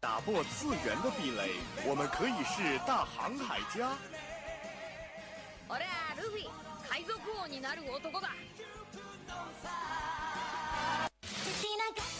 [0.00, 1.50] 打破次元的壁垒，
[1.84, 3.96] 我们可以是大航海家。
[5.68, 6.48] 俺はルフィ
[6.88, 8.30] 海賊王になる男だ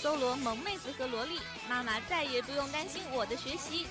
[0.02, 3.86] 搜罗萌妹子和萝莉，妈妈再也不用担心我的学习。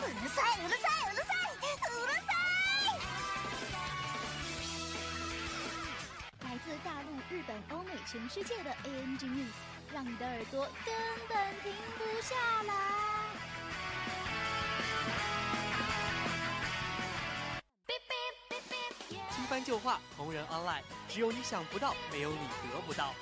[0.00, 1.56] うるさいうるさいうるさいう
[2.06, 2.32] るさ
[2.84, 2.96] い！
[6.44, 9.54] 来自大陆、日本、欧美、全世界的 ANG News，
[9.93, 10.93] 让你的耳朵根
[11.29, 12.73] 本停不下来。
[19.29, 22.37] 新番旧话，同人 online，只有你想不到，没有你
[22.71, 23.13] 得不到。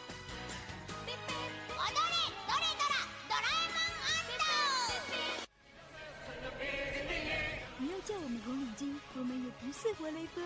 [7.78, 10.42] 不要叫我们红领巾，我们也不是活雷锋。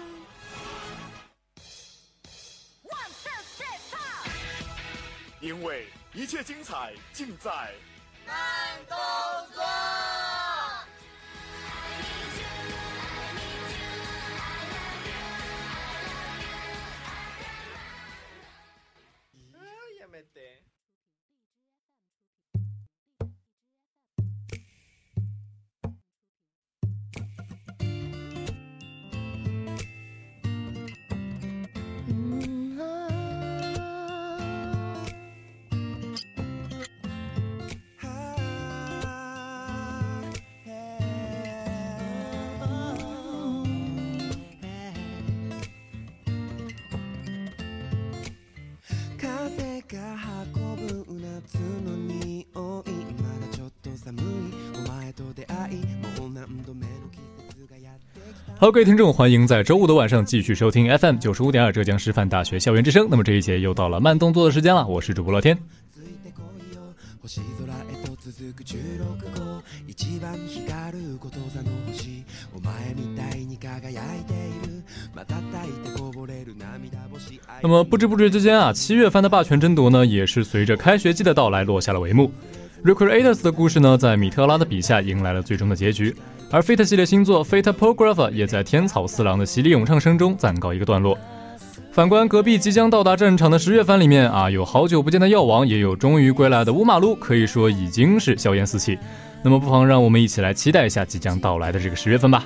[5.41, 7.72] 因为一切精彩尽在
[19.98, 20.62] やめて。
[20.62, 20.73] 風
[58.55, 63.08] ってきた Hello，各位听众，欢迎在周五的晚上继续收听 FM 九十五点二浙江师范大学校园之声。
[63.11, 65.56] 那么这一节又到了慢动作的时间了，我是主播乐天。
[65.94, 66.80] ついてこいよ
[67.22, 68.77] 星空へと続く16
[69.39, 74.82] 号一番光ること座の星お前みたいに輝いている
[75.15, 82.31] 瞬いてこぼれる涙星那么不知不觉之间啊，七月番的霸权争夺呢，也是随着开学季的到来落下了帷幕。
[82.82, 86.16] Recreators 的故事呢，在米特拉的笔下迎来了最终的结局，
[86.51, 91.17] 而 Fate 系列新作 Fate Prographer 也在天草四郎的洗礼咏唱声中暂告一个段落。
[91.91, 98.97] 反观隔壁即将到达战场的十月番里面啊，有好久不见的药王，也有终于归来的乌马路，可以说已经是硝烟四起。
[99.41, 102.45] 那么不妨让我们一起来期待一下即将到来的这个十月份吧。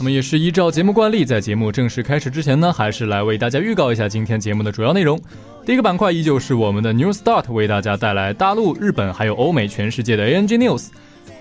[0.00, 5.20] 那么也是依照节目惯例，在节目正式开始之前呢，还是来为大家预告一下今天节目的主要内容。
[5.62, 10.86] 第一个板块依旧是我们的 New Start，为大家带来大陆、日本还有欧美全世界的 ANG News，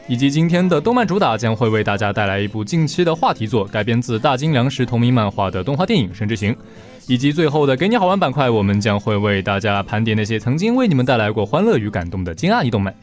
[0.09, 6.51] 以及今天的动漫主打将会为大家带来一部近期的话题作，改编自大金良时同名漫画的动画电影《神之行》，
[7.07, 12.93] 以及最后的给你好玩板块，我们将会为大家盘点那些曾经为你们带来过欢乐与感动的金阿姨动漫。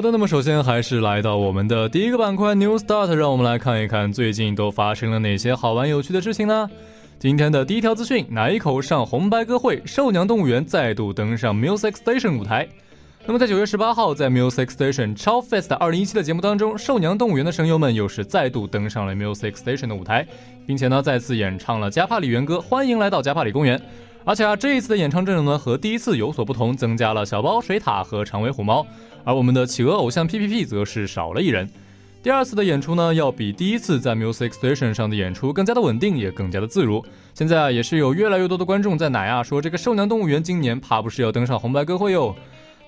[0.00, 6.70] 好的，那么首先还是来到我们的第一个板块 New Start，让我们来看一看最近都发生了哪些好玩有趣的事情呢？
[7.18, 12.66] 今天的第一条资讯，奶口上红白歌会，兽娘动物园再度登上 Music Station 舞台。
[13.26, 20.26] 那么在九月十八号，在 Music Station 超 Fest 二零一七的节目当中，兽娘动物园的声优们又是再度登上了 Music Station 的舞台，
[20.66, 23.78] 并且呢再次演唱了加帕里园歌，欢迎来到加帕里公园。
[24.22, 28.86] 而且啊，这一次的演唱阵容呢和第一次有所不同，增加了小包、水獭和长尾虎猫，
[29.24, 31.68] 而我们的企鹅偶像 PPP 则是少了一人。
[32.22, 37.02] 第二次的演出呢，要比第一次在 Music Station 上的演出更加的稳定，也更加的自如。
[37.32, 42.36] 现在啊，也是有越来越多的观众在奶啊说，这个兽娘动物园今年怕不是要登上红白歌会哟。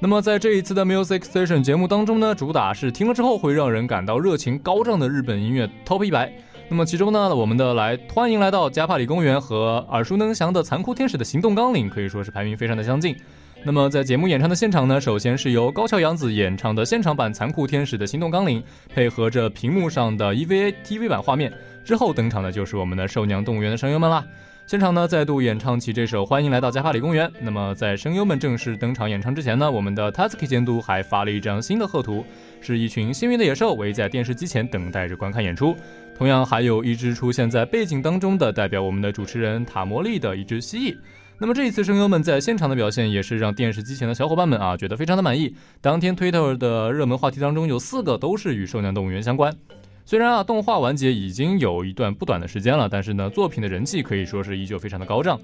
[0.01, 6.31] 那么在这一次的 Music Station 节目当中呢，主打是听了之后会让人感到热情高涨的日本音乐 Top 一百。
[6.69, 13.17] 那么其中呢，我们的来欢迎来到加帕里公园和耳熟能详的残酷天使的行动纲领可以说是排名非常的相近。
[13.65, 18.61] 那么在节目演唱的现场呢，首先是由高桥洋子演唱的现场版《残酷天使的行动纲领》，
[18.93, 21.53] 配合着屏幕上的 EVA TV 版画面，
[21.85, 24.27] 之后登场的就是我们的兽娘动物园的声优们啦。
[24.67, 27.29] 现场呢再度演唱起这首《欢迎来到加帕里公园》。
[27.41, 32.25] 那么在声优们正式登场演唱之前呢，我们的 Tatsuki 监督还发了一张新的贺图，
[32.61, 35.77] 是一群幸运的野兽围在电视机前等待着观看演出。
[36.17, 40.97] 同样，还有一只出现在背景当中的代表我们的主持人塔摩利的一只蜥蜴。
[41.43, 45.53] 那么这一次声优们在现场的表现也是让电视机前的小伙伴们啊觉得非常的满意。
[45.81, 49.53] 当天 Twitter 的热门话题当中有四个都是与兽娘动物园相关。
[50.05, 55.37] 虽然啊动画完结已经有一段不短的时间了，但是呢作品的人气可以说是依旧非常的高涨。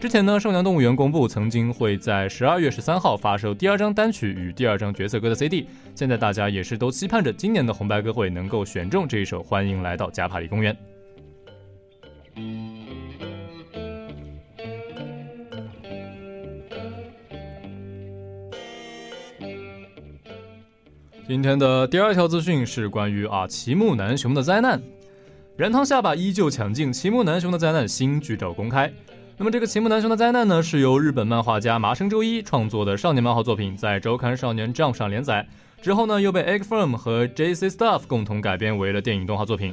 [0.00, 5.68] 之前呢，兽娘动物园公布曾经会在十二月十三号发售第二张单曲与第二张角色歌的 CD。
[5.94, 10.74] 现在大家也是都期盼着今年的红白歌会能够选中这一首《欢迎来到加帕里公园》。
[21.26, 24.78] 今天的第二条资讯是关于啊奇木南雄的灾难，
[25.56, 28.92] 燃汤下巴依旧抢镜，奇木南雄的灾难新剧照公开。
[29.38, 35.48] 那么这个奇木南雄的灾难呢，是由日本漫画家麻生周一创作的少年漫画作品，在周刊少年 Jump 上连载
[35.80, 39.72] 之后呢，又被 Egg Firm 和 JC Stuff 共同改编为了电影动画作品。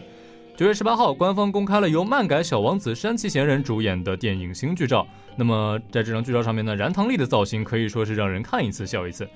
[0.55, 5.05] 九月十八号，官方公开了由漫改小王子山崎贤人主演的电影新剧照。
[5.35, 9.27] 那么在这张剧照上面呢，燃汤丽的造型可以说是让人看一次笑一次。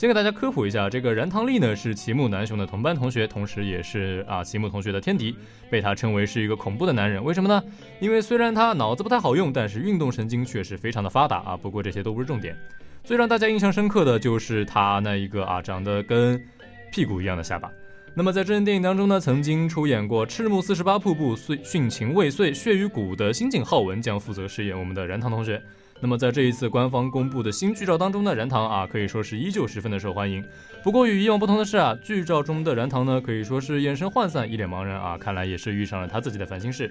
[0.00, 5.36] 先给大家科普一下，这个燃汤丽呢是齐木南雄的同班同学，同时也是啊齐木同学的天敌，
[5.68, 7.22] 被他称为是一个恐怖的男人。
[7.22, 7.62] 为什么呢？
[8.00, 11.54] 因为虽然他脑子不太好用，但是运动神经却是非常的发达啊。
[11.54, 12.56] 不过这些都不是重点，
[13.04, 16.42] 最让大家印象深刻的就是他那一个啊长得跟
[16.90, 17.70] 屁股一样的下巴。
[18.14, 25.62] 那么在真人电影当中呢，曾经出演过《赤木四十八瀑布》《殉情未遂》《血与骨》的新井浩文将负责饰演我们的燃汤同学。
[26.00, 30.42] 那么在这一次官方公布的新剧照当中呢燃堂啊，可以说是依旧十分的受欢迎。
[30.82, 36.90] 不过与以往不同的是啊，剧照中的燃堂呢，可以说是眼神涣散，一脸茫然啊，看来也是遇上了他自己的烦心事。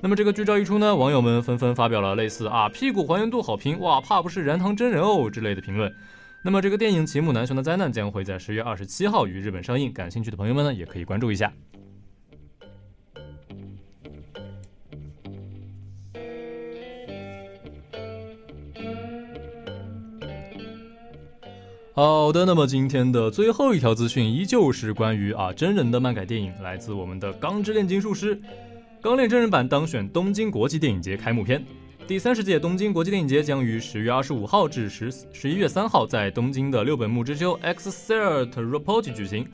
[0.00, 5.90] 那么这个剧照一出呢，网友们纷纷发表了类似啊屁股还原度好评，哇，怕不是燃堂真人哦之类的评论。
[6.42, 11.52] 那么这个电影《奇木南雄的灾难》将会在十月二十七号于日本上映，感兴趣的朋友们呢，也可以关注一下。
[21.94, 28.34] 好的，那么今天的最后一条资讯依旧是关于啊真人的漫改电影，来自我们的《钢之炼金术师》，
[29.02, 31.62] 《钢炼》真人版当选东京国际电影节开幕片。
[32.06, 39.46] 第三十届东京国际电影节将于十月二十五号至十十一月三号在东京的六本木之丘 X c e r t r o p o t i 举行。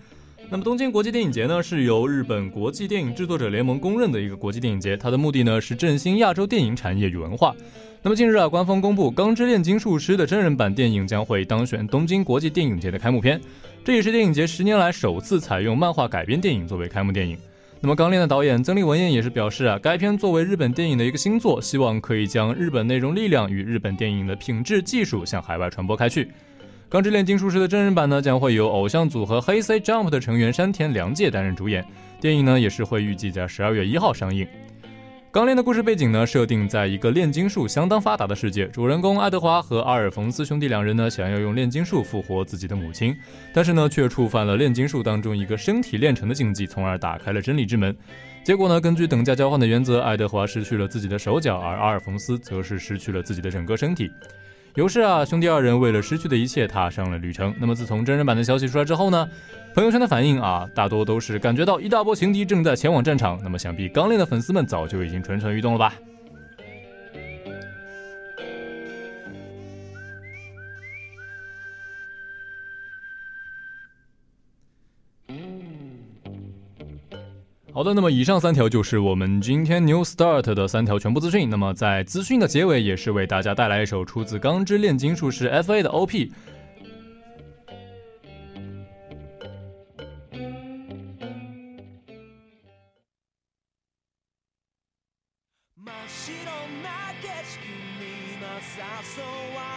[0.51, 7.55] 那么东京国际电影节呢，是由日本国际电影制作者联盟公认的一个国际电影节，它的目的呢是振兴亚洲电影产业与文化。
[8.01, 13.39] 那么近日啊，官方公布《钢之炼金术师》的真人版电影将会当选东京国际电影节的开幕片，
[13.85, 17.37] 这也是电影节十年来首次采用漫画改编电影作为开幕电影。
[17.81, 26.25] 那么《钢炼》的导演曾利文彦也是表示啊，该片作为日本电影的一个新作，希望可以将日本内容力量与日本电影的品质技术向海外传播开去。
[26.91, 31.85] 《钢之炼金术师》的真人版呢，将会由偶像组合黑 C Jump 的成员山田凉介担任主演，
[32.19, 34.49] 电影呢也是会预计在十二月一号上映。
[35.31, 38.65] 钢炼的故事背景呢，设定在一个炼金术相当发达的世界。
[38.69, 43.15] 主人公爱德华和阿尔冯斯兄弟两人呢，想要用炼金术复活自己的母亲，
[43.53, 47.95] 但是呢，却触犯了炼金术当中一个身体炼成的禁忌，从而打开了真理之门。
[48.43, 54.11] 结果呢，根据等价交换的原则，爱德华失去了自己的手脚，而阿尔冯斯则是失去了自己的整个身体。
[54.75, 57.53] 有是啊，兄弟二人为了失去的一切，踏上了旅程。
[57.59, 59.29] 那么，自从真人版的消息出来之后呢？
[59.75, 63.39] 朋友圈的反应啊，大多都是感觉到一大波情敌正在前往战场。
[63.43, 65.95] 那么，想必刚烈的粉丝们早就已经蠢蠢欲动了吧？
[77.74, 81.50] 好的，那么以上三条就是我们今天 New Start 的三条全部资讯。
[81.50, 86.32] 那么在资讯的结尾，也是为大家带来一首出自《钢之炼金术师》FA 的 OP。
[95.86, 98.08] 日替わり
[98.40, 99.77] の地図いくつも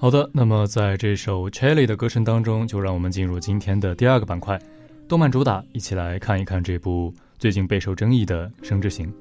[0.00, 4.58] 好的，那么在这首 Cherry 的歌声当中，就让我们进入今天的第二个板块——
[5.06, 9.12] 动漫主打，一起来看一看这部最近备受争议的《生之行》。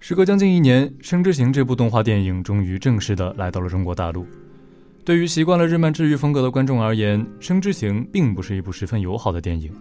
[0.00, 4.26] 时隔将近一年，《生之行》这部动画电影终于正式的来到了中国大陆。
[5.04, 9.72] 对于习惯了日漫治愈风格的观众而言，《生之行》并不是一部十分友好的电影。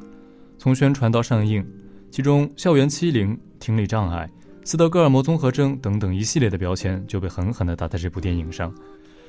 [0.59, 1.65] 从宣传到上映，
[2.11, 4.29] 其中校园欺凌、听力障碍。
[4.67, 8.69] 斯德哥尔摩综合征等等一系列的标签就被狠狠地打在这部电影上，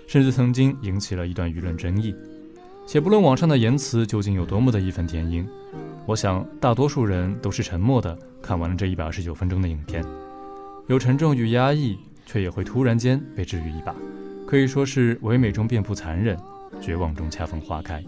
[0.09, 2.13] 甚至曾经引起了一段舆论争议。
[2.89, 5.47] 且不论网上的言辞究竟有多么的义愤填膺，
[6.07, 10.05] 我想大多数人都是沉默的看完了这一百二十九分钟的影片，
[10.89, 13.95] 有沉重与压抑，却也会突然间被治愈一把，
[14.45, 16.37] 可以说是唯美中遍布残忍，
[16.81, 18.03] 绝望中恰逢花开。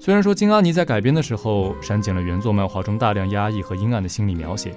[0.00, 4.74] 虽然说金阿尼在改编的时候删减了原作漫画中大量压抑和阴暗的心理描写。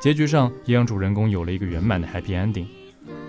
[0.00, 2.64] 结局上也让主人公有了一个圆满的 happy ending，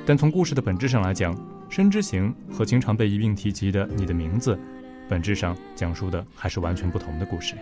[0.06, 1.36] 但从故事的本质上来讲，
[1.70, 4.56] 《生之行》和经常被一并提及的《你的名字》，
[5.10, 7.56] 本质上讲述的还是完全不同的故事。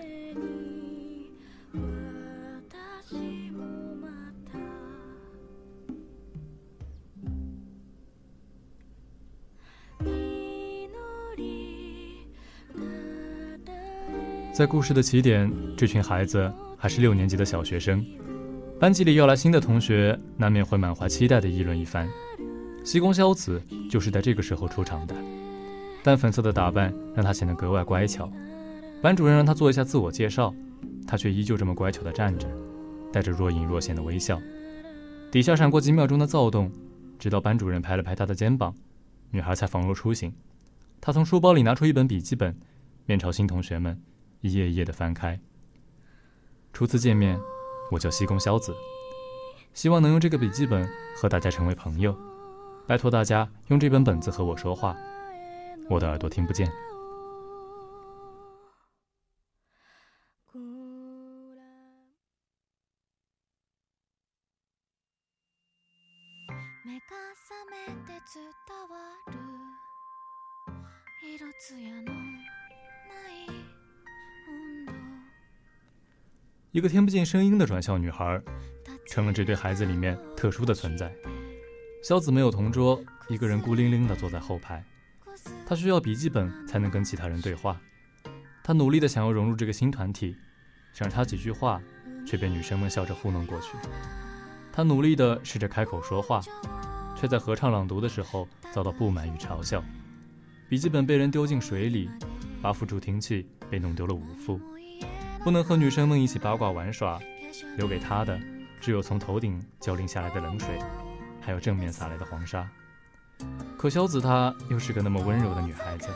[14.54, 18.06] 在故事的起点，这群孩子还是六年级的小学生。
[18.80, 22.08] 班级里要来新的同学，难免会满怀期待的议论一番。
[22.86, 25.14] 西宫萧子就是在这个时候出场的，
[26.02, 28.32] 淡粉色的打扮让她显得格外乖巧。
[29.02, 30.56] 班主任让她做一下自我介绍，
[31.06, 32.48] 她却依旧这么乖巧地站着，
[33.12, 34.42] 带着若隐若现的微笑。
[35.30, 36.72] 底下闪过几秒钟的躁动，
[37.20, 38.74] 直到班主任拍了拍她的肩膀，
[39.32, 40.34] 女孩才仿若初醒。
[41.02, 42.58] 她从书包里拿出一本笔记本，
[43.06, 44.02] 面朝新同学们
[44.40, 45.38] 一页一页地翻开。
[46.72, 47.38] 初次见面。
[47.91, 48.75] 我叫西宫萧子，
[49.74, 52.15] 希望能用这个笔记本和大家成为朋友。
[52.88, 54.96] 拜托大家用这本本子和我说话，
[55.89, 56.72] 我的耳朵听不见。
[76.80, 78.42] 一个听不见声音的转校女孩，
[79.06, 81.14] 成了这对孩子里面特殊的存在。
[82.02, 84.82] 萧子没有同桌，一个人孤零零地坐在后排。
[85.66, 87.78] 他需要笔记本才能跟其他人对话。
[88.64, 90.34] 他努力地想要融入这个新团体，
[90.94, 91.82] 想插几句话，
[92.26, 93.76] 却被女生们笑着糊弄过去。
[94.72, 96.42] 他努力地试着开口说话，
[97.14, 99.84] 却在合唱朗读的时候遭到不满与嘲笑。
[100.70, 102.10] 笔记本被人丢进水里，
[102.62, 104.62] 八副助听器被弄丢了五副。
[105.43, 107.19] 不能和女生们一起八卦玩耍，
[107.77, 108.39] 留给他的
[108.81, 110.77] 只有从头顶浇淋下来的冷水，
[111.41, 112.69] 还有正面洒来的黄沙。
[113.77, 116.10] 可萧子她又是个那么温柔的女孩子，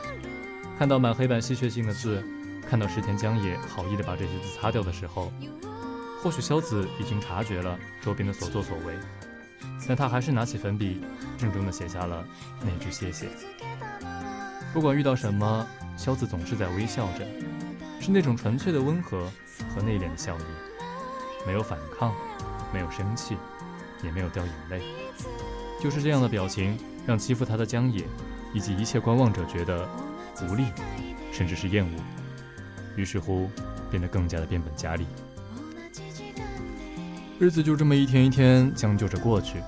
[0.77, 2.21] 看到满黑板吸血性的字，
[2.69, 5.31] 看到石田江野好意的把这些字擦掉的时候，
[6.21, 8.93] 或许萧子已经察觉了周边的所作所为，
[9.87, 11.01] 但她还是拿起粉笔，
[11.37, 12.25] 郑重的写下了
[12.59, 13.29] 那句谢谢。
[14.73, 15.65] 不管遇到什么，
[15.95, 17.25] 萧子总是在微笑着。
[18.03, 19.31] 是那种纯粹的温和
[19.73, 20.43] 和内敛的笑意，
[21.47, 22.13] 没有反抗，
[22.73, 23.37] 没有生气，
[24.03, 24.81] 也没有掉眼泪，
[25.81, 26.77] 就是这样的表情，
[27.07, 28.03] 让欺负他的江野
[28.53, 29.87] 以及一切观望者觉得
[30.41, 30.65] 无力，
[31.31, 31.97] 甚至是厌恶，
[32.97, 33.49] 于是乎
[33.89, 35.07] 变得更加的变本加厉。
[37.39, 39.63] 日子就这么一天一天将就着过去，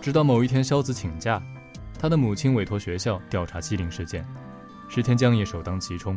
[0.00, 1.42] 直到某一天，萧子请假，
[1.98, 4.24] 他的母亲委托学校调查欺凌事件，
[4.88, 6.16] 石田江野首当其冲。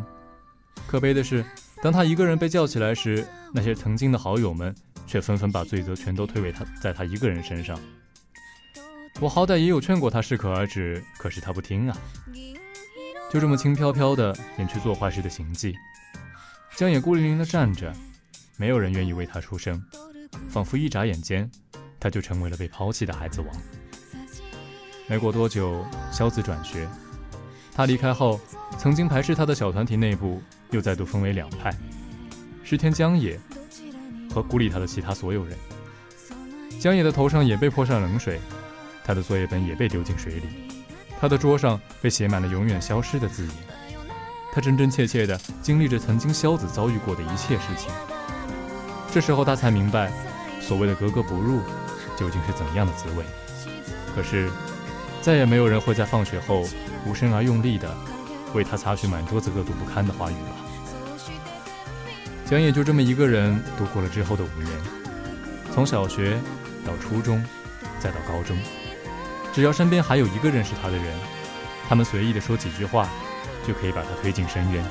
[0.87, 1.43] 可悲的是，
[1.85, 4.73] 当他一个人被叫起来时，那些曾经的好友们
[5.05, 7.79] 却纷纷把罪责全都推诿他，在他一个人身上。
[9.19, 11.95] 我好歹也有劝过他适可而止，可是他不听啊，
[13.31, 15.75] 就这么轻飘飘的演去做坏事的行迹。
[16.75, 17.93] 江野孤零零的站着，
[18.57, 19.79] 没有人愿意为他出声，
[20.49, 21.47] 仿佛一眨眼间，
[21.99, 23.55] 他就成为了被抛弃的孩子王。
[25.05, 26.89] 没过多久，萧子转学，
[27.75, 28.41] 他离开后，
[28.75, 30.41] 曾经排斥他的小团体内部。
[30.71, 31.73] 又再度分为两派，
[32.63, 33.39] 石田江野
[34.33, 35.57] 和孤立他的其他所有人。
[36.79, 38.39] 江野的头上也被泼上冷水，
[39.03, 40.47] 他的作业本也被丢进水里，
[41.19, 43.53] 他的桌上被写满了永远消失的字眼。
[44.53, 47.91] 他真真切切地经历着曾经萧子遭遇过的一切事情。
[49.11, 50.11] 这时候他才明白，
[50.61, 51.61] 所谓的格格不入
[52.17, 53.25] 究竟是怎样的滋味。
[54.15, 54.49] 可是，
[55.21, 56.65] 再也没有人会在放学后
[57.05, 57.93] 无声而用力地。
[58.55, 60.55] 为他擦去满桌子恶毒不堪的话语了。
[62.45, 64.71] 江野就这么一个人度过了之后的五年，
[65.73, 66.39] 从小学
[66.85, 67.43] 到初中，
[67.99, 68.57] 再到高中，
[69.53, 71.05] 只要身边还有一个认识他的人，
[71.87, 73.09] 他们随意的说几句话，
[73.67, 74.83] 就可以把他推进深渊。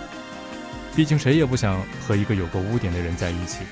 [0.96, 3.64] 毕竟谁也不想和一个有过污点的人在一起。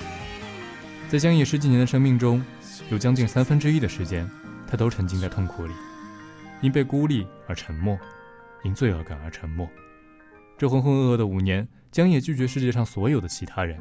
[1.09, 2.43] 在江野十几年的生命中，
[2.89, 4.29] 有将近三分之一的时间，
[4.65, 5.73] 他都沉浸在痛苦里，
[6.61, 7.97] 因被孤立而沉默，
[8.63, 9.69] 因罪恶感而沉默。
[10.57, 13.79] 这浑浑噩噩的五年，江野拒绝世界上所有的其他人，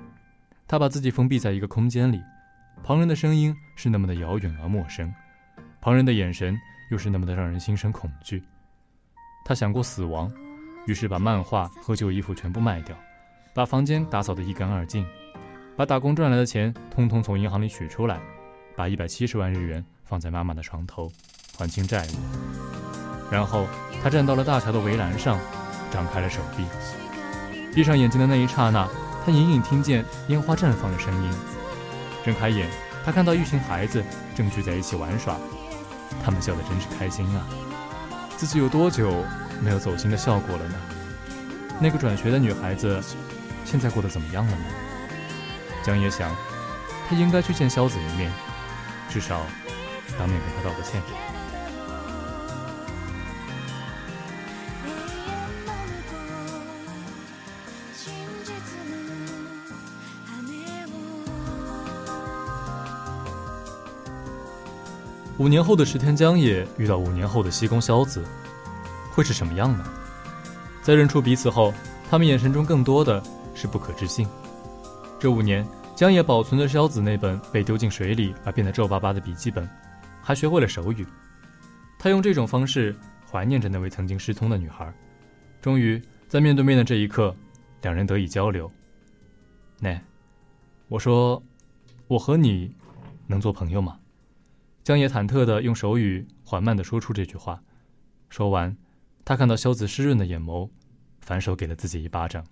[0.67, 2.21] 他把自己封闭在一个空间里，
[2.83, 5.13] 旁人的声音是那么的遥远而陌生，
[5.81, 6.59] 旁人的眼神
[6.91, 8.43] 又是那么的让人心生恐惧。
[9.45, 10.33] 他想过死亡，
[10.87, 12.97] 于是把漫画和旧衣服全部卖掉，
[13.55, 15.07] 把房间打扫得一干二净，
[15.77, 18.21] 把打工赚来的钱通通从银行里取出来，
[18.75, 21.11] 把一百七十万日元放在妈妈的床头，
[21.59, 23.31] 还清债务。
[23.31, 23.67] 然后
[24.03, 25.39] 他站到了大桥的围栏上。
[25.93, 26.65] 张开了手臂，
[27.75, 28.89] 闭上眼睛的那一刹那，
[29.27, 31.31] 他隐隐听见烟花绽放的声音。
[32.25, 32.67] 睁开眼，
[33.05, 34.03] 他看到一群孩子
[34.35, 35.37] 正聚在一起玩耍，
[36.25, 37.45] 他们笑得真是开心啊！
[38.39, 39.23] 自己有多久
[39.61, 40.75] 没有走心的笑过了呢？
[41.79, 43.05] 那个转学的女孩子，
[43.67, 44.65] 现在过得怎么样了呢？
[45.85, 46.35] 江野想，
[47.07, 48.33] 他应该去见萧子一面，
[49.11, 49.43] 至少
[50.19, 51.03] 当面跟他道个歉。
[65.43, 68.25] 五年后的石田江野遇到五年后的西宫萧子，
[69.11, 69.85] 会是什么样呢？
[70.83, 71.75] 在认出彼此后，
[72.09, 73.21] 他们眼神中更多的
[73.53, 74.25] 是不可置信。
[75.19, 79.69] 这五年，江野保存着萧子那本被丢进水里而变得皱巴巴的笔记本，
[80.23, 81.05] 还学会了手语。
[81.99, 82.95] 他用这种方式
[83.29, 84.95] 怀念着那位曾经失聪的女孩。
[85.61, 87.35] 终于，在面对面的这一刻，
[87.81, 88.71] 两人得以交流。
[89.81, 90.01] 那，
[90.87, 91.43] 我说，
[92.07, 92.73] 我和你
[93.27, 93.99] 能做朋友吗？
[94.85, 97.63] 江野忐忑地用手语缓慢地说出这句话，
[98.29, 98.77] 说完，
[99.25, 100.69] 他看到萧子湿润的眼眸，
[101.21, 102.45] 反手给了自己一巴掌。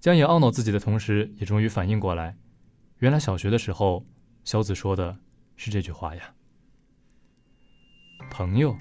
[0.00, 2.36] 江野懊恼自己的同时，也终于反应过来，
[2.98, 4.04] 原来小学的时候，
[4.42, 5.16] 萧子说的
[5.56, 6.34] 是这句话呀。
[8.30, 8.76] 朋友，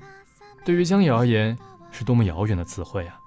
[0.66, 1.56] 对于江野而言，
[1.92, 3.20] 是多么遥远的词汇啊！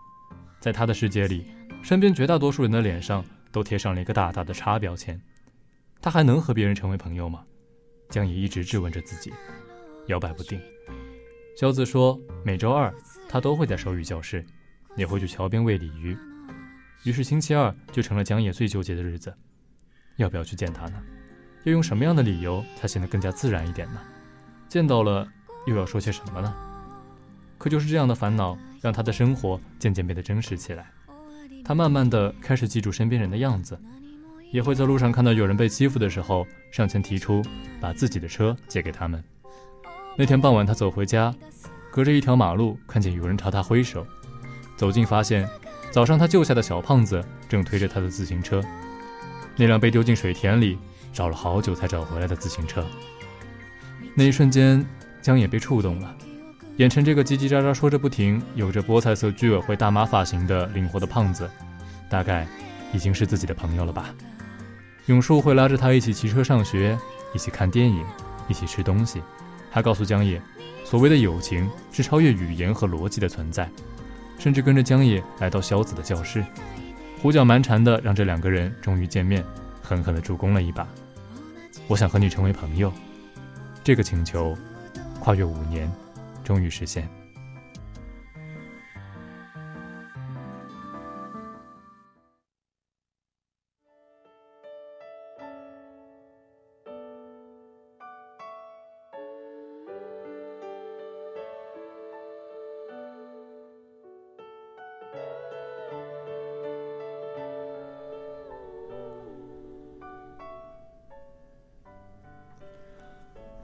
[0.59, 1.47] 在他的世界里，
[1.81, 5.21] 身边绝大多数人的脸上都贴上了一个大大的叉标签。
[6.01, 7.45] 他还能和别人成为朋友吗？
[8.13, 9.33] 江野一直质问着自己，
[10.09, 10.61] 摇摆不定。
[11.57, 12.95] 萧子说，每周二
[13.27, 14.45] 他都会在手语教室，
[14.99, 16.15] 也会去桥边喂鲤鱼。
[17.05, 19.33] 于是星期二就成了江野最纠结的日子，
[20.17, 21.03] 要不要去见他呢？
[21.65, 24.01] 要用什么样的理由才显得更加自然一点呢？
[24.69, 25.27] 见到了
[25.67, 26.55] 又要说些什么呢？
[27.57, 30.91] 可就是这样的烦恼，让他的生活渐渐变得真实起来。
[31.65, 33.81] 他慢慢的开始记住身边人的样子。
[34.53, 37.43] 也会在路上看到有人被欺负的时候，上前提出
[37.81, 39.23] 把自己的车借给他们。
[40.15, 41.35] 那天傍晚，他走回家，
[41.91, 44.07] 隔着一条马路看见有人朝他挥手，
[44.77, 45.49] 走近发现，
[45.91, 48.63] 早上他救下的小胖子正推着他的自行车，
[49.57, 50.79] 那辆被丢进水田里，
[51.15, 52.87] 找了好久才找回来的自行车。
[54.15, 54.87] 那一瞬间，
[55.23, 56.15] 江野被触动了，
[56.77, 61.51] 眼前这个叽叽喳喳说着不停、有着菠菜色居委会大妈发型的灵活的胖子，
[62.11, 62.47] 大概
[62.93, 64.15] 已经是自己的朋友了吧。
[65.07, 66.97] 永树会拉着他一起骑车上学，
[67.35, 68.05] 一起看电影，
[68.49, 69.21] 一起吃东西。
[69.71, 70.41] 他告诉江野，
[70.85, 73.69] 所谓的友情是超越语言和逻辑的存在。
[74.39, 76.45] 甚至跟着江野来到萧子的教室，
[77.21, 79.45] 胡搅蛮缠的让这两个人终于见面，
[79.81, 80.87] 狠狠的助攻了一把。
[81.89, 82.93] 我想和你成为朋友，
[83.85, 84.57] 这个请求，
[85.21, 85.91] 跨越五年，
[86.45, 87.22] 终于实现。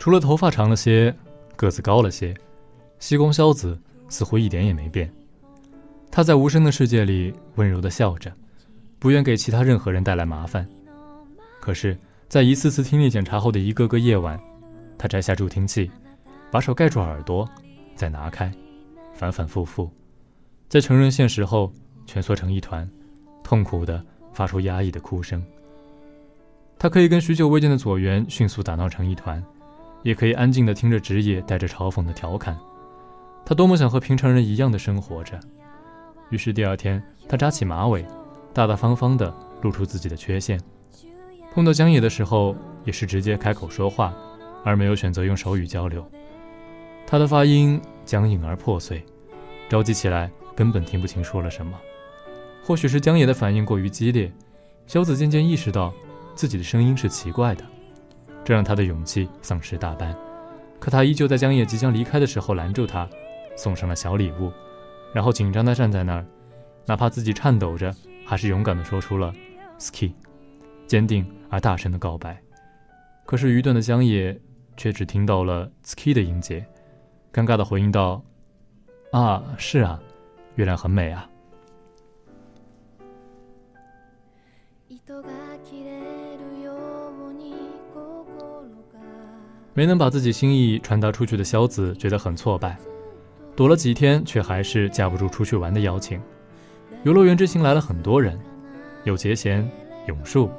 [0.08, 1.14] 除了头发长了些，
[1.54, 2.34] 个子高了些，
[2.98, 5.12] 西宫萧子似乎一点也没变。
[6.10, 8.32] 他在无声的世界里温柔地笑着，
[8.98, 10.66] 不愿给其他任何人带来麻烦。
[11.60, 11.94] 可是，
[12.26, 14.40] 在一次次听力检查后的一个个夜晚，
[14.96, 15.90] 他摘下助听器，
[16.50, 17.46] 把手盖住耳朵，
[17.94, 18.50] 再拿开，
[19.12, 19.90] 反反复复，
[20.70, 21.70] 在承认现实后
[22.06, 22.90] 蜷缩成一团，
[23.44, 25.44] 痛苦地发出压抑的哭声。
[26.78, 29.44] 他可以跟许久未见的左元迅速打闹成一团。
[30.02, 32.56] 也可以安静地听着直野带着嘲讽的调侃，
[33.44, 35.38] 他多么想和平常人一样的生活着。
[36.30, 38.04] 于是第二天，他扎起马尾，
[38.52, 40.60] 大大方方地露出自己的缺陷。
[41.52, 44.14] 碰到江野的时候，也是直接开口说话，
[44.64, 46.06] 而没有选择用手语交流。
[47.06, 49.02] 他的发音僵硬而破碎，
[49.68, 51.76] 着急起来根本听不清说了什么。
[52.62, 54.30] 或许是江野的反应过于激烈，
[54.86, 55.92] 小子渐渐意识到
[56.34, 57.64] 自己的声音是奇怪的。
[58.48, 60.16] 这让他的勇气丧失大半，
[60.80, 63.06] 可他依旧在江野即将离开的时候拦住他，
[63.54, 64.50] 送上了小礼物，
[65.12, 66.24] 然后紧张地站在那儿，
[66.86, 69.34] 哪怕自己颤抖着，还是勇敢地说出了
[69.78, 70.14] “ski”，
[70.86, 72.40] 坚定而大声的告白。
[73.26, 74.34] 可是愚钝的江野
[74.78, 76.64] 却只听到了 “ski” 的音节，
[77.30, 78.24] 尴尬地回应道
[79.12, 80.00] ：“啊，是啊，
[80.54, 81.28] 月亮很美啊。”
[89.78, 92.76] 没能把自己心意传达出去的萧子觉得很挫败，
[93.54, 96.20] 躲了几天，却还是架不住出去玩的邀请。
[97.04, 98.36] 游乐园之行来了很多人，
[99.04, 99.64] 有节贤、
[100.08, 100.50] 永树，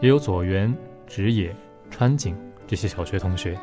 [0.00, 1.54] 也有左原、直野、
[1.88, 3.56] 川井这些小学同学。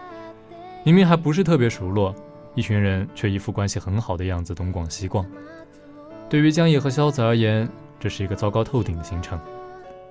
[0.86, 2.16] 明明还不是特别熟络，
[2.56, 5.26] 一群人却一副关系很好的样子，东逛西逛。
[6.30, 7.68] 对于江野和萧子而言，
[8.00, 9.38] 这是一个糟糕透顶的行程。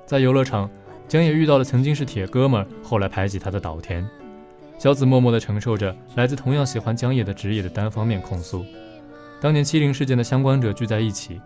[0.05, 0.69] 在游乐场，
[1.09, 4.07] 江野遇到了曾经是铁哥们，后来排挤他的岛田。
[4.81, 8.65] 小紫默默地承受着来自同样喜欢江野的直野的单方面控诉。
[9.39, 11.39] 当年欺凌事件的相关者聚在一起，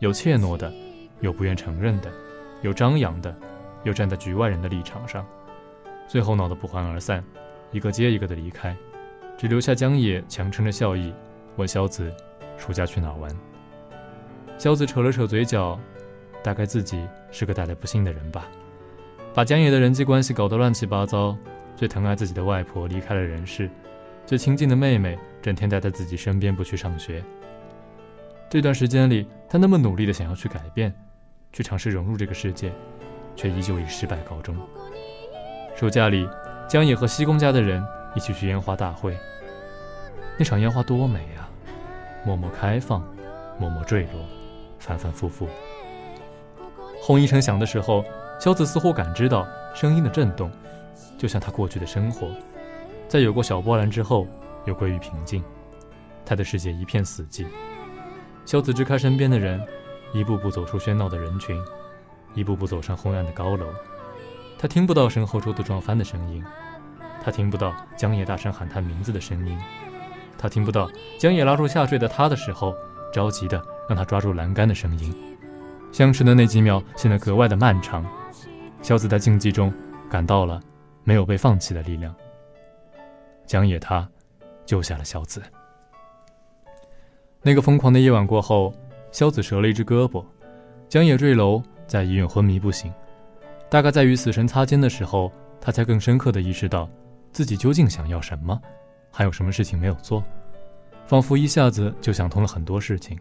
[0.00, 0.72] 有怯懦的，
[1.20, 2.10] 有不愿承认的，
[2.62, 3.32] 有张扬的，
[3.84, 5.24] 又站在局外人的立场上，
[6.08, 7.22] 最后闹得不欢而散，
[7.70, 8.76] 一个接一个的离开，
[9.38, 11.14] 只留下江野强撑着笑意，
[11.54, 12.12] 问小子
[12.58, 13.30] ：“暑假去哪玩？”
[14.58, 15.78] 小子扯了扯嘴角，
[16.42, 18.48] 大概自己是个带来不幸的人吧，
[19.32, 21.38] 把江野的人际关系搞得乱七八糟。
[21.76, 23.68] 最疼爱自己的外婆离开了人世，
[24.24, 27.22] 最亲近的妹妹整天待在自己身边不去上学。
[28.48, 30.94] 这段时间里，他那么努力的想要去改变，
[31.52, 32.72] 去尝试融入这个世界，
[33.34, 34.56] 却依旧以失败告终。
[35.74, 36.28] 暑假里，
[36.68, 37.84] 江野和西宫家的人
[38.14, 39.16] 一起去烟花大会，
[40.38, 41.50] 那场烟花多美啊！
[42.24, 43.04] 默默开放，
[43.58, 44.24] 默默坠落，
[44.78, 45.48] 反反复复。
[47.02, 48.04] 轰一声响的时候，
[48.40, 50.50] 小紫似乎感知到声音的震动。
[51.18, 52.28] 就像他过去的生活，
[53.08, 54.26] 在有过小波澜之后，
[54.64, 55.42] 又归于平静。
[56.26, 57.46] 他的世界一片死寂。
[58.46, 59.60] 萧子支开身边的人，
[60.12, 61.58] 一步步走出喧闹的人群，
[62.34, 63.66] 一步步走上昏暗的高楼。
[64.58, 66.42] 他听不到身后桌子撞翻的声音，
[67.22, 69.58] 他听不到江野大声喊他名字的声音，
[70.38, 72.74] 他听不到江野拉住下坠的他的时候
[73.12, 75.14] 着急的让他抓住栏杆的声音。
[75.92, 78.04] 相持的那几秒显得格外的漫长。
[78.82, 79.72] 小紫在竞技中
[80.10, 80.60] 感到了
[81.04, 82.14] 没有被放弃的力量。
[83.46, 84.08] 江野他
[84.66, 85.42] 救下了小紫。
[87.42, 88.74] 那个疯狂的夜晚过后，
[89.12, 90.24] 萧子折了一只胳膊，
[90.88, 92.92] 江野坠楼，在医院昏迷不醒。
[93.68, 96.88] 大概在与死神擦肩的时候，他才更深刻的意识到，
[97.32, 98.58] 自己究竟想要什么，
[99.10, 100.24] 还有什么事情没有做，
[101.06, 103.18] 仿佛一下子就想通了很多事情。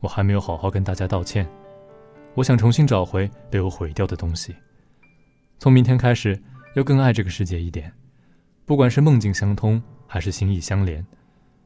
[0.00, 1.46] 我还没有好好跟大家道歉，
[2.34, 4.52] 我想重新找回被我毁掉的东西。
[5.60, 6.36] 从明天开始，
[6.74, 7.92] 要更爱这个世界一点，
[8.64, 11.04] 不管是梦境相通，还是心意相连。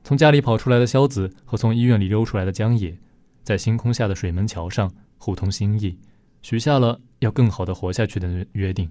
[0.02, 2.96] 从家里跑出来的萧子和从医院里溜出来的江野，
[3.42, 5.98] 在星空下的水门桥上互通心意，
[6.42, 8.88] 许下了要更好的活下去的约定。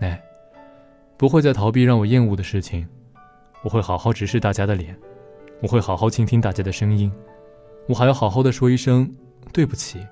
[0.00, 0.20] 哎，
[1.16, 2.88] 不会再逃避让我厌恶的事情，
[3.62, 4.96] 我会好好直视大家的脸，
[5.60, 7.12] 我会好好倾听大家的声音，
[7.88, 9.10] 我还要好好的说一声
[9.52, 10.06] 对不起，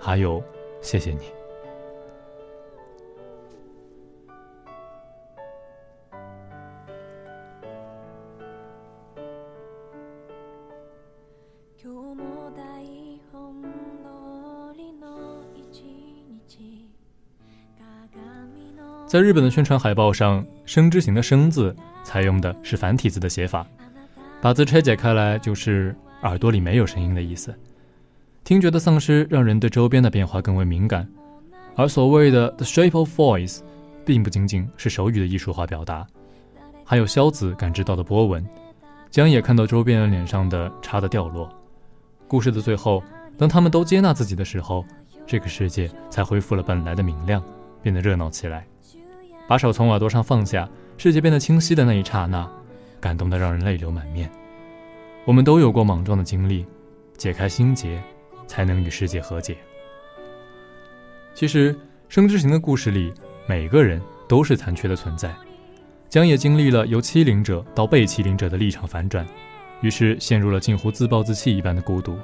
[0.00, 0.42] 还有
[0.80, 1.41] 谢谢你。
[19.12, 23.66] 在日本的宣传海报上，“生之行”的“生”字采用的是繁体字的写法，
[24.40, 27.54] 把字拆解开来就是耳朵里没有声音的意思。
[28.42, 31.06] 听觉的丧失让人对周边的变化更为敏感，
[31.76, 33.60] 而所谓的 “the shape of voice”
[34.06, 36.06] 并不仅仅是手语的艺术化表达，
[36.82, 38.42] 还有萧子感知到的波纹，
[39.10, 41.50] 江野看到周边人脸上的叉的掉落。
[42.26, 43.04] 故事的最后，
[43.36, 44.82] 当他们都接纳自己的时候，
[45.26, 47.44] 这个世界才恢复了本来的明亮，
[47.82, 48.66] 变得热闹起来。
[49.52, 52.50] 把手从耳朵上放下，世界变得清晰的那一刹那，
[52.98, 54.30] 感动得让人泪流满面。
[55.26, 56.64] 我们都有过莽撞的经历，
[57.18, 58.02] 解开心结，
[58.46, 59.58] 才能与世界和解。
[61.34, 63.12] 其实，生之行的故事里，
[63.46, 65.30] 每个人都是残缺的存在。
[66.08, 69.26] 江野经历了由欺凌者到被欺凌者的立场反转，
[69.82, 72.16] 于是陷入了近乎自暴自弃一般的孤独。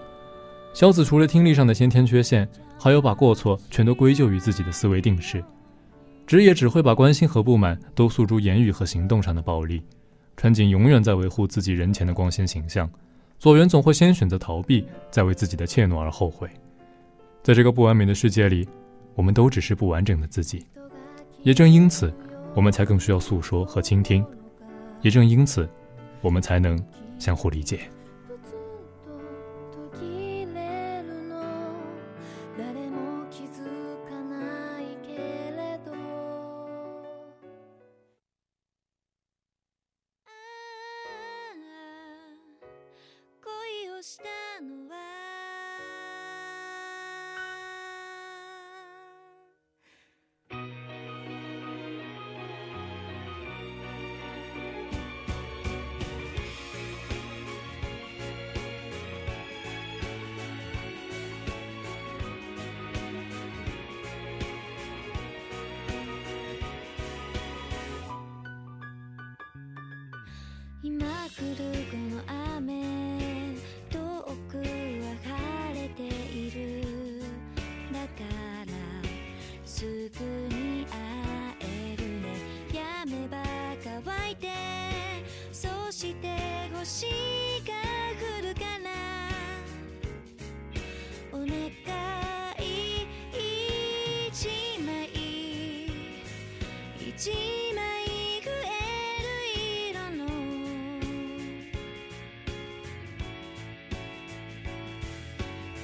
[0.72, 2.48] 小子除了听力上的先天缺陷，
[2.80, 5.44] 还有把过错全都归咎于自己的思维定式。
[6.28, 9.82] 直也只会把关心和不满都诉诸言语和行动上的暴力，
[10.36, 12.88] 川井永远在维护自己人前的光鲜形象，
[13.38, 16.46] 佐原总会先选择逃避，再为自己的怯懦而后悔。
[17.42, 18.68] 在这个不完美的世界里，
[19.14, 20.62] 我们都只是不完整的自己，
[21.44, 22.12] 也正因此，
[22.54, 24.22] 我们才更需要诉说和倾听，
[25.00, 25.66] 也正因此，
[26.20, 26.78] 我们才能
[27.18, 27.80] 相互理解。
[86.88, 87.04] 星
[87.66, 87.74] が
[88.16, 88.88] 降るかな
[91.30, 91.46] お願
[92.58, 93.06] い
[94.30, 94.48] 一
[94.86, 94.88] 枚
[96.98, 97.28] 一
[97.74, 97.76] 枚
[98.42, 98.72] 増え
[99.22, 99.28] る
[99.90, 100.24] 色の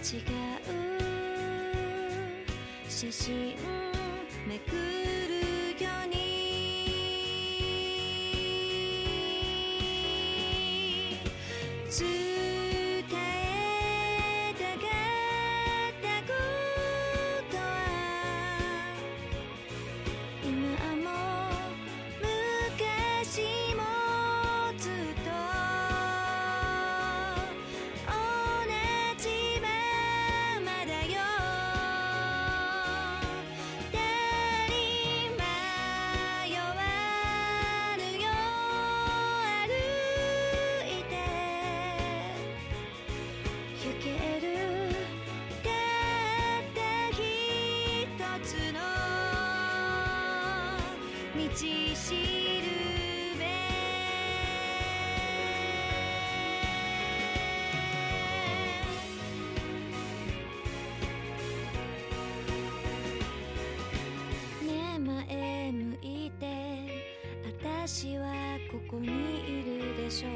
[0.00, 0.72] 違う
[2.88, 3.73] 写真
[11.98, 12.23] to
[51.56, 52.66] しる
[53.38, 53.44] べ」
[64.66, 66.42] 「ねえ前向いて
[67.46, 70.32] あたしはここにいるでしょう」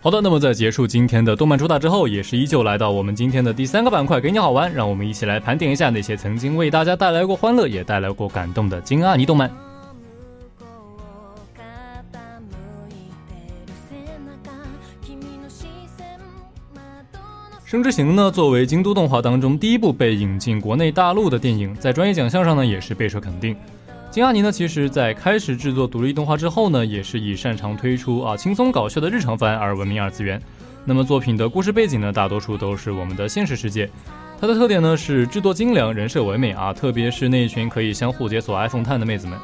[0.00, 9.48] 好的，那么在结束今天的动漫主打之后，也是依旧来到我们今天的第三个板块，给你好玩，让我们一起来盘点一下那些曾经为大家带来过欢乐，也带来过感动的金阿尼动漫。
[9.48, 9.56] 向
[10.60, 10.66] こ
[11.24, 11.64] う傾
[12.92, 13.40] いて
[14.18, 14.52] る背中
[15.02, 15.64] 君の視
[15.96, 16.20] 線
[16.74, 17.16] 窓
[17.50, 23.56] の生之行呢，作为京都动画当中第一部被引进国内大陆的电影，在专业奖项上呢也是备受肯定。
[24.11, 30.41] 金阿尼呢，其实在开始制作独立动画之后呢，也是以擅长推出啊轻松搞笑的日常番而闻名二次元。
[30.83, 33.87] 那么作品的故事背景呢，大多数都是我们的现实世界。
[34.41, 39.37] 它的特点呢是制作精良，人设唯美啊，特别是那一群可以相互解锁 iPhone 探的妹子们，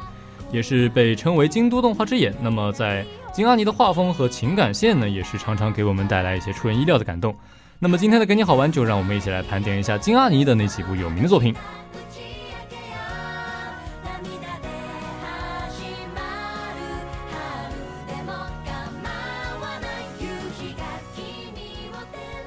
[0.50, 2.34] 也是被称为京都动画之眼。
[2.42, 7.32] 那么在金阿尼的画风和情感线呢，也是常常给我们带来一些出人意料的感动。
[7.78, 11.54] 那么今天的给你好玩，就让我们一起来盘点一下金阿尼的那几部有名的作品。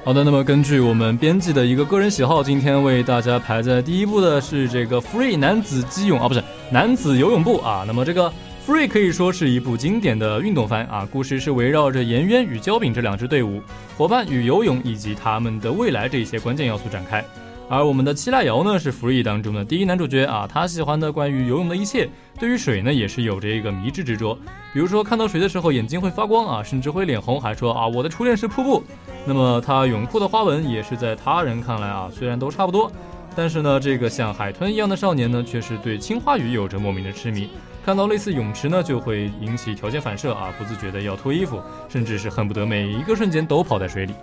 [0.10, 7.84] 好的，那么根据我们编辑的一个个人喜好，今天为大家排在第一部的是这个 Free 男子激泳啊，不是男子游泳部啊。
[7.86, 8.34] 那么这个
[8.66, 13.62] Free 可以说是一部经典的运动番啊，故事是围绕着颜渊与焦饼这两支队伍
[13.96, 17.24] 伙伴与游泳以及他们的未来这一些关键要素展开。
[17.70, 22.10] 而我们的七濑遥呢，是 Free 当中的第一男主角啊，他喜欢的关于游泳的一切，
[22.40, 24.36] 对于水呢，也是有着一个迷之执着。
[24.74, 28.84] 比如说看到水的时候眼睛会发光啊，甚至会脸红，还说啊我的初恋是瀑布。
[29.24, 32.92] 那么他泳裤的花纹也是在他人看来啊，虽然都差不多，
[33.36, 37.50] 但是呢，这个像海豚一样的少年呢，却是对青花鱼有着莫名的痴迷。
[37.86, 44.14] 看到类似泳池呢，就会引起条件反射啊，不自觉的要脱衣服，甚至是恨不得每一个瞬间都泡在水里。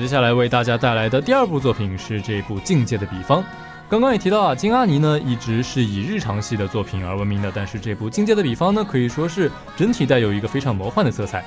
[0.00, 3.42] 接下来为大家带来的第二部作品是这部《境界的彼方》。
[3.88, 11.44] 刚刚也提到啊，金阿尼呢一直是以日常系的作品而闻名的，但是这部《境界的彼方》呢可以说是整体带有一个非常魔幻的色彩。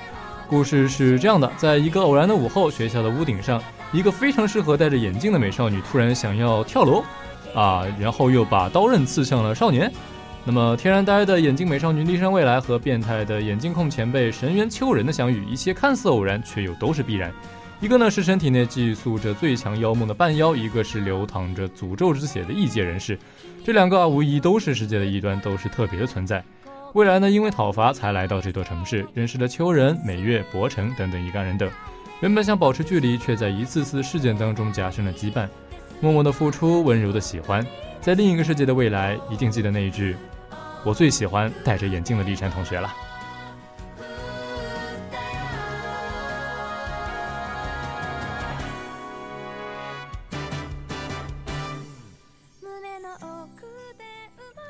[0.48, 3.62] 故事是这样的，在一个偶然的午后，学校的屋顶上，
[3.94, 7.04] 一个非常适合戴着眼镜的美少女突然想要跳楼，
[7.56, 9.90] 啊，然后又把刀刃刺向了少年。
[10.44, 17.32] 那么天然呆的眼镜美少女立山未来和变态的眼镜控前辈神原秋人的相遇，一切看似偶然，却又都是必然。
[17.82, 23.18] 一个呢是身体内寄宿着最强妖梦的半妖，一个是流淌着诅咒之血的异界人士。
[23.66, 26.44] 这两个啊，无疑都是世界的异端，都是特别的存在。
[26.94, 31.68] 未来呢，因为讨伐才来到这座城市，认识了秋人、美月、博成等等一干人等。
[32.20, 35.48] 原本想保持距离，却在一次次事件当中加深了羁绊。
[36.00, 37.66] 默默的付出，温柔的喜欢，
[38.00, 40.16] 在另一个世界的未来，一定记得那一句：
[40.86, 42.94] 我最喜欢戴着眼镜的立山同学了。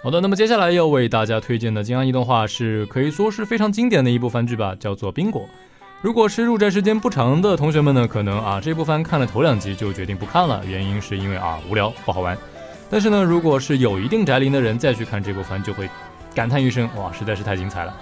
[0.03, 5.43] 好的，那么接下来要为大家推荐的金安一动画是可以说是非常经典的一部番剧吧，叫做《冰果》。
[6.01, 12.35] 如果是入宅时间不长的同学们呢，可能啊这部番看了头两集就决定不看了，原因是因为啊无聊不好玩。
[12.89, 15.87] 但是呢，如果是有一定宅龄的人再去看这部番，就会
[16.33, 17.95] 感叹一声哇，实在是太精彩了。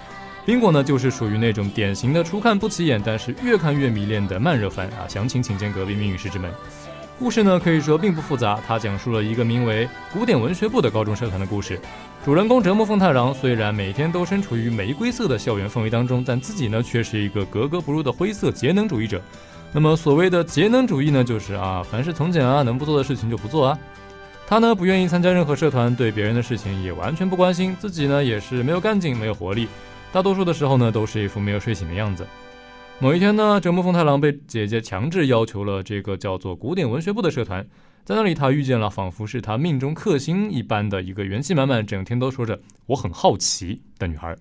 [0.45, 5.04] 冰果呢，就是属于那种典型的初看不起眼，但是越看越迷恋的慢热番啊。
[5.10, 6.50] 详情请见隔壁命运石之门。
[7.20, 11.78] 故事呢可以说并不复杂，它讲述了一个名为古典文学部的高中社团的故事。
[12.24, 19.22] 主人公折木奉太郎虽然每天都身处于玫瑰色的校园氛围当中，但自己呢却是一个格格不入的灰色节能主义者。
[19.74, 23.78] 那么所谓的节能主义呢，就是啊，凡是从简啊，能不做的事情就不做啊。
[24.47, 29.67] 他呢不愿意参加任何社团，对别人的事情也完全不关心，自己呢也是没有干劲，没有活力，
[30.13, 32.26] 大多数的时候呢都是一副没有睡醒的样子。
[33.02, 37.66] 某一天呢，折磨风太郎被姐姐强制要求了这个叫做古典文学部的社团，
[38.04, 44.36] 在那里他遇见了仿佛是他命中克星一般的一个元气满满、整天都说着“我很好奇”的女孩。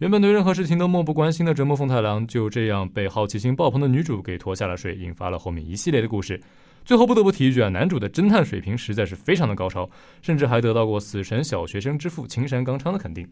[0.00, 6.38] 原本对任何事情都漠不关心的折磨风太郎，就这样被好奇心爆棚的女主给拖下了水，引发了后面一系列的故事。
[6.84, 9.88] 最后不得不提一句啊，男主的侦探水平实在是非常的高超，
[10.20, 13.26] 甚至还得到过死神小学生之父青山刚昌的肯定。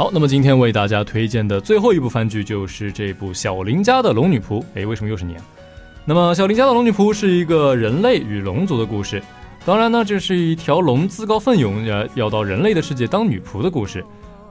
[0.00, 4.58] 好，那么今天为大家推荐的最后一部番剧就是这部《小林家的龙女仆》。
[4.74, 5.44] 哎，为什么又是你啊？
[6.06, 9.22] 那么，《小林家的龙女仆》是一个人类与龙族的故事。
[9.62, 14.02] 当然呢，这是一条龙自告奋勇呃要到人类的世界当女仆的故事。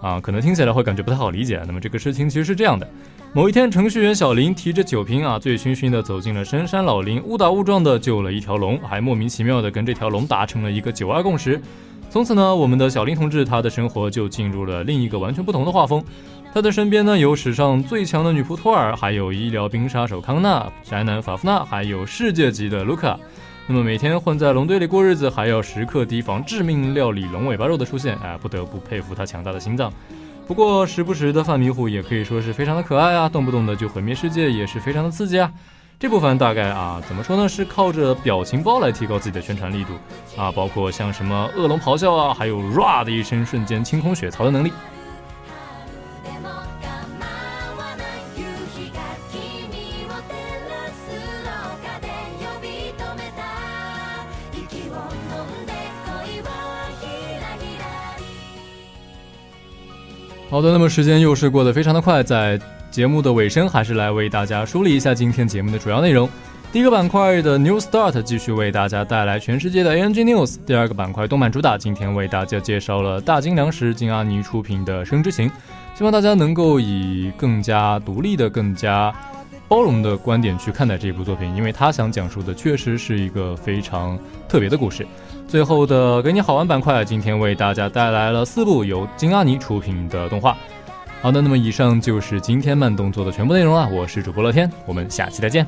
[0.01, 1.59] 啊，可能听起来会感觉不太好理解。
[1.65, 2.87] 那么，这个事情其实是这样的：
[3.31, 11.61] 某一天，程序员小林提着酒瓶啊，醉醺醺的走进了深山老林，误打误撞的救了一条龙，还莫名其妙的跟这条龙达成了一个九二共识。
[12.09, 16.03] 从此呢，我们的小林同志他的生活就进入了另一个完全不同的画风。
[16.51, 23.15] 他的身边呢有史上最强的女仆托尔，还有医疗兵杀手康纳、宅男法夫纳，还有世界级的卢卡。
[23.67, 28.17] 那么每天混在龙堆里过日子，还要时刻提防致命料理龙尾巴肉的出现。
[28.23, 29.93] 哎，不得不佩服他强大的心脏。
[30.49, 35.51] 不过时不时的犯迷糊也可以说是非常的可爱啊，动不动的就毁灭世界也是非常的刺激啊。
[35.99, 37.47] 这部分大概啊，怎么说呢？
[37.47, 39.93] 是靠着表情包来提高自己的宣传力度
[40.35, 44.71] 啊，包括像什么恶龙咆哮啊，还有 ra 的一声瞬间清空血槽的能力。
[60.59, 62.59] 好的，那么时间又是过得非常的快，在。
[62.91, 66.27] 节目的尾声，还是来为大家梳理一下今天节目的主要内容。
[66.69, 70.57] 第一个板块的 New Start 继续为大家带来全世界的 ANG News。
[70.65, 75.47] 第二个板块动漫主打，今天为大家介绍了大金粮食金阿尼出品的《生之行》，
[75.95, 79.13] 希望大家能够以更加独立的、更加
[79.69, 85.07] 包容的观点去看待这部作品，因为他想讲述的确实是一个非常特别的故事。
[85.49, 90.55] 最后的给你好玩板块，今天为大家带来了四部由金阿尼出品的动画。
[91.23, 93.89] 好的，那么以上就是今天慢动作的全部内容了。
[93.89, 95.65] 我是主播乐天，我们下期再见。